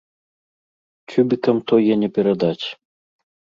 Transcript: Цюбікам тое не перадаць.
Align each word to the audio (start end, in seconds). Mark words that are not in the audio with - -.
Цюбікам 1.11 1.57
тое 1.73 1.93
не 2.07 2.11
перадаць. 2.19 2.67